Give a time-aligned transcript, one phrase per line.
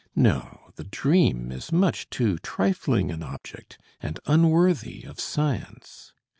[0.15, 6.11] No, the dream is much too trifling an object, and unworthy of Science.